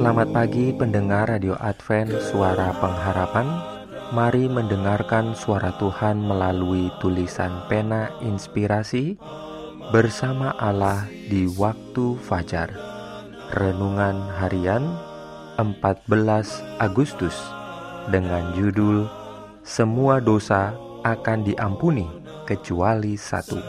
Selamat 0.00 0.32
pagi 0.32 0.72
pendengar 0.72 1.28
Radio 1.28 1.60
Advent 1.60 2.08
Suara 2.24 2.72
Pengharapan. 2.80 3.44
Mari 4.16 4.48
mendengarkan 4.48 5.36
suara 5.36 5.76
Tuhan 5.76 6.24
melalui 6.24 6.88
tulisan 7.04 7.68
pena 7.68 8.08
inspirasi 8.24 9.20
Bersama 9.92 10.56
Allah 10.56 11.04
di 11.28 11.44
waktu 11.52 12.16
fajar. 12.16 12.72
Renungan 13.52 14.24
harian 14.40 14.88
14 15.60 15.68
Agustus 16.80 17.36
Dengan 18.08 18.56
judul 18.56 19.04
Semua 19.60 20.16
dosa 20.16 20.72
akan 21.04 21.44
diampuni 21.44 22.08
kecuali 22.48 23.20
satu 23.20 23.60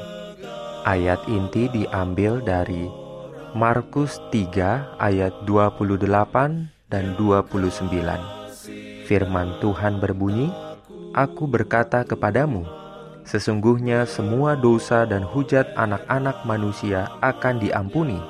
Ayat 0.87 1.27
inti 1.27 1.67
diambil 1.75 2.39
dari 2.39 3.00
Markus 3.51 4.15
3 4.31 4.95
ayat 4.95 5.43
28 5.43 6.07
dan 6.87 7.05
29. 7.19 7.91
Firman 9.03 9.59
Tuhan 9.59 9.99
berbunyi, 9.99 10.47
Aku 11.11 11.51
berkata 11.51 12.07
kepadamu, 12.07 12.63
sesungguhnya 13.27 14.07
semua 14.07 14.55
dosa 14.55 15.03
dan 15.03 15.27
hujat 15.27 15.67
anak-anak 15.75 16.47
manusia 16.47 17.11
akan 17.19 17.59
diampuni. 17.59 18.23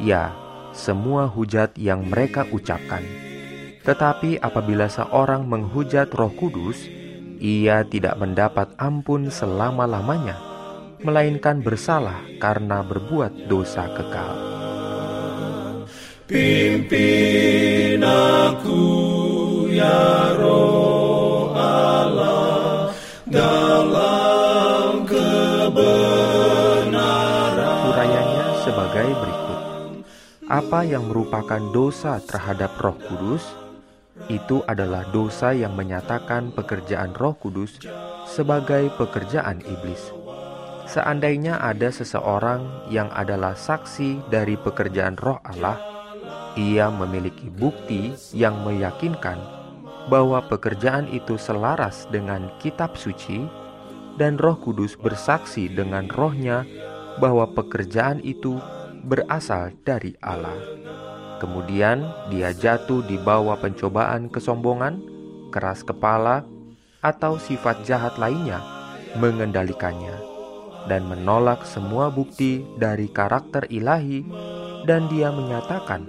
Ya, 0.00 0.32
semua 0.72 1.28
hujat 1.28 1.76
yang 1.76 2.08
mereka 2.08 2.48
ucapkan. 2.48 3.04
Tetapi 3.84 4.40
apabila 4.40 4.88
seorang 4.88 5.44
menghujat 5.44 6.08
roh 6.16 6.32
kudus, 6.32 6.80
ia 7.44 7.84
tidak 7.84 8.16
mendapat 8.16 8.72
ampun 8.80 9.28
selama-lamanya, 9.28 10.40
melainkan 11.00 11.60
bersalah 11.60 12.24
karena 12.40 12.80
berbuat 12.80 13.48
dosa 13.48 13.88
kekal. 13.92 14.36
Pimpin 16.26 18.02
aku 18.02 18.82
ya 19.70 20.34
roh 20.34 21.54
Allah 21.54 22.90
dalam 23.30 25.06
kebenaran. 25.06 25.86
Urayanya 27.94 28.46
sebagai 28.66 29.06
berikut. 29.06 29.60
Apa 30.50 30.82
yang 30.82 31.06
merupakan 31.06 31.62
dosa 31.70 32.18
terhadap 32.22 32.74
Roh 32.78 32.98
Kudus? 33.06 33.46
Itu 34.26 34.66
adalah 34.66 35.06
dosa 35.14 35.54
yang 35.54 35.78
menyatakan 35.78 36.50
pekerjaan 36.50 37.14
Roh 37.14 37.38
Kudus 37.38 37.78
sebagai 38.26 38.90
pekerjaan 38.98 39.62
iblis. 39.62 40.25
Seandainya 40.86 41.58
ada 41.58 41.90
seseorang 41.90 42.86
yang 42.94 43.10
adalah 43.10 43.58
saksi 43.58 44.30
dari 44.30 44.54
pekerjaan 44.54 45.18
Roh 45.18 45.42
Allah, 45.42 45.82
ia 46.54 46.86
memiliki 46.94 47.50
bukti 47.50 48.14
yang 48.30 48.62
meyakinkan 48.62 49.34
bahwa 50.06 50.38
pekerjaan 50.46 51.10
itu 51.10 51.34
selaras 51.34 52.06
dengan 52.14 52.54
kitab 52.62 52.94
suci 52.94 53.42
dan 54.14 54.38
roh 54.38 54.54
kudus 54.56 54.94
bersaksi 54.94 55.66
dengan 55.66 56.06
rohnya 56.06 56.62
bahwa 57.18 57.50
pekerjaan 57.50 58.22
itu 58.22 58.62
berasal 59.02 59.74
dari 59.82 60.14
Allah. 60.22 60.54
Kemudian 61.42 62.06
dia 62.30 62.54
jatuh 62.54 63.02
di 63.04 63.18
bawah 63.18 63.58
pencobaan 63.58 64.30
kesombongan, 64.30 65.02
keras 65.50 65.82
kepala, 65.82 66.46
atau 67.02 67.36
sifat 67.36 67.82
jahat 67.82 68.16
lainnya 68.16 68.62
mengendalikannya 69.18 70.35
dan 70.86 71.06
menolak 71.06 71.66
semua 71.66 72.10
bukti 72.10 72.62
dari 72.78 73.10
karakter 73.10 73.66
ilahi 73.70 74.22
dan 74.86 75.10
dia 75.10 75.34
menyatakan 75.34 76.06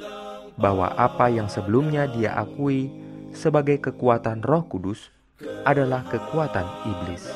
bahwa 0.58 0.94
apa 0.98 1.30
yang 1.30 1.50
sebelumnya 1.50 2.10
dia 2.10 2.34
akui 2.38 2.90
sebagai 3.34 3.78
kekuatan 3.82 4.42
Roh 4.42 4.66
Kudus 4.66 5.14
adalah 5.66 6.02
kekuatan 6.10 6.66
iblis. 6.90 7.30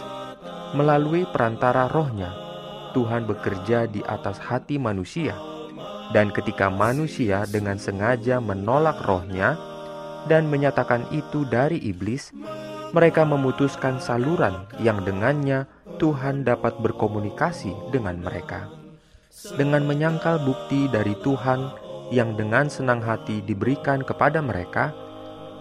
Melalui 0.73 1.27
perantara 1.29 1.85
rohnya, 1.91 2.33
Tuhan 2.97 3.29
bekerja 3.29 3.85
di 3.85 4.01
atas 4.07 4.41
hati 4.41 4.81
manusia. 4.81 5.35
Dan 6.11 6.27
ketika 6.33 6.67
manusia 6.67 7.47
dengan 7.47 7.79
sengaja 7.79 8.43
menolak 8.43 8.99
rohnya 9.07 9.55
dan 10.27 10.51
menyatakan 10.51 11.07
itu 11.13 11.47
dari 11.47 11.79
iblis, 11.79 12.35
mereka 12.91 13.23
memutuskan 13.23 14.03
saluran 14.03 14.67
yang 14.83 14.99
dengannya 15.07 15.63
Tuhan 16.01 16.41
dapat 16.41 16.81
berkomunikasi 16.81 17.93
dengan 17.93 18.17
mereka. 18.25 18.65
Dengan 19.53 19.85
menyangkal 19.85 20.41
bukti 20.41 20.89
dari 20.89 21.13
Tuhan 21.21 21.77
yang 22.09 22.33
dengan 22.33 22.73
senang 22.73 23.05
hati 23.05 23.45
diberikan 23.45 24.01
kepada 24.01 24.41
mereka, 24.41 24.89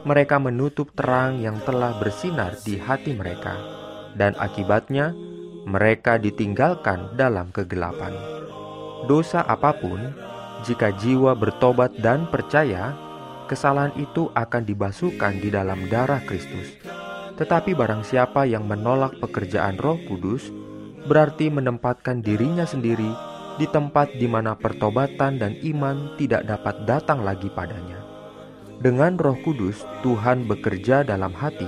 mereka 0.08 0.40
menutup 0.40 0.96
terang 0.96 1.44
yang 1.44 1.60
telah 1.68 1.92
bersinar 2.00 2.56
di 2.64 2.80
hati 2.80 3.12
mereka, 3.12 3.52
dan 4.16 4.32
akibatnya 4.40 5.12
mereka 5.68 6.16
ditinggalkan 6.16 7.20
dalam 7.20 7.52
kegelapan. 7.52 8.16
Dosa 9.04 9.44
apa 9.44 9.76
pun, 9.76 10.00
jika 10.64 10.88
jiwa 10.96 11.36
bertobat 11.36 12.00
dan 12.00 12.24
percaya, 12.32 12.96
kesalahan 13.44 13.92
itu 14.00 14.32
akan 14.32 14.64
dibasuhkan 14.64 15.36
di 15.36 15.52
dalam 15.52 15.84
darah 15.92 16.24
Kristus. 16.24 16.80
Tetapi 17.40 17.72
barang 17.72 18.04
siapa 18.04 18.44
yang 18.44 18.68
menolak 18.68 19.16
pekerjaan 19.16 19.80
Roh 19.80 19.96
Kudus, 20.04 20.52
berarti 21.08 21.48
menempatkan 21.48 22.20
dirinya 22.20 22.68
sendiri 22.68 23.08
di 23.56 23.64
tempat 23.64 24.12
di 24.12 24.28
mana 24.28 24.52
pertobatan 24.60 25.40
dan 25.40 25.56
iman 25.64 26.20
tidak 26.20 26.44
dapat 26.44 26.84
datang 26.84 27.24
lagi 27.24 27.48
padanya. 27.48 27.96
Dengan 28.76 29.16
Roh 29.16 29.40
Kudus, 29.40 29.80
Tuhan 30.04 30.44
bekerja 30.44 31.00
dalam 31.00 31.32
hati. 31.32 31.64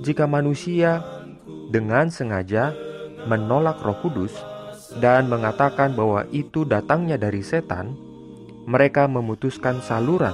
Jika 0.00 0.24
manusia 0.24 1.04
dengan 1.68 2.08
sengaja 2.08 2.72
menolak 3.28 3.84
Roh 3.84 4.00
Kudus 4.00 4.32
dan 4.96 5.28
mengatakan 5.28 5.92
bahwa 5.92 6.24
itu 6.32 6.64
datangnya 6.64 7.20
dari 7.20 7.44
setan, 7.44 7.92
mereka 8.64 9.04
memutuskan 9.04 9.84
saluran 9.84 10.32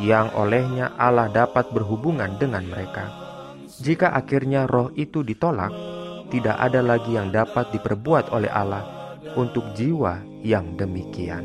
yang 0.00 0.32
olehnya 0.32 0.96
Allah 0.96 1.28
dapat 1.28 1.68
berhubungan 1.68 2.40
dengan 2.40 2.64
mereka. 2.64 3.19
Jika 3.80 4.12
akhirnya 4.12 4.68
roh 4.68 4.92
itu 4.92 5.24
ditolak, 5.24 5.72
tidak 6.28 6.52
ada 6.60 6.84
lagi 6.84 7.16
yang 7.16 7.32
dapat 7.32 7.72
diperbuat 7.72 8.28
oleh 8.28 8.52
Allah 8.52 8.84
untuk 9.40 9.64
jiwa 9.72 10.20
yang 10.44 10.76
demikian. 10.76 11.40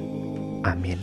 Amin. 0.68 1.00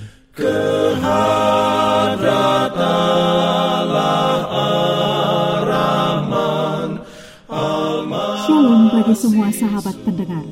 Shalom 8.45 8.83
bagi 8.93 9.15
semua 9.17 9.49
sahabat 9.57 9.97
pendengar. 10.05 10.45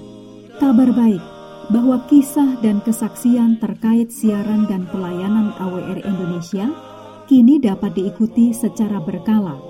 Kabar 0.56 0.88
baik 0.96 1.22
bahwa 1.68 2.00
kisah 2.08 2.56
dan 2.64 2.80
kesaksian 2.80 3.60
terkait 3.60 4.08
siaran 4.08 4.64
dan 4.64 4.88
pelayanan 4.88 5.52
AWR 5.60 6.02
Indonesia 6.08 6.72
kini 7.30 7.62
dapat 7.62 7.94
diikuti 7.94 8.50
secara 8.50 8.98
berkala, 8.98 9.69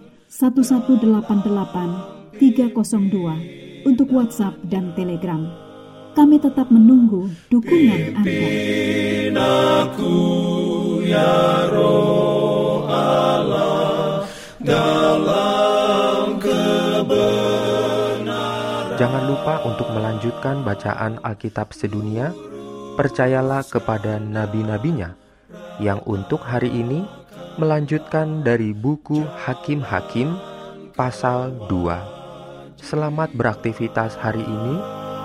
1188 0.31 2.39
302 2.39 3.83
untuk 3.83 4.07
WhatsApp 4.15 4.55
dan 4.63 4.95
Telegram. 4.95 5.43
Kami 6.15 6.39
tetap 6.39 6.71
menunggu 6.71 7.27
dukungan 7.51 8.15
Anda. 8.15 8.31
Aku, 9.91 10.15
ya 11.03 11.67
roh 11.67 12.87
Allah, 12.87 14.23
dalam 14.63 16.39
ke 16.39 16.63
Jangan 18.95 19.23
lupa 19.27 19.67
untuk 19.67 19.91
melanjutkan 19.91 20.63
bacaan 20.63 21.19
Alkitab 21.27 21.75
sedunia. 21.75 22.31
Percayalah 22.95 23.67
kepada 23.67 24.15
nabi-nabinya 24.15 25.11
yang 25.83 25.99
untuk 26.07 26.39
hari 26.39 26.71
ini 26.71 27.03
melanjutkan 27.57 28.45
dari 28.45 28.71
buku 28.71 29.23
Hakim-Hakim 29.23 30.35
pasal 30.95 31.55
2. 31.67 32.79
Selamat 32.79 33.33
beraktivitas 33.35 34.15
hari 34.19 34.43
ini. 34.43 34.75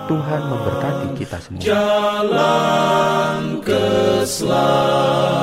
Tuhan 0.07 0.43
memberkati 0.47 1.19
kita 1.19 1.43
semua. 1.43 1.63
Jalan 1.67 3.59
keselamatan 3.67 5.36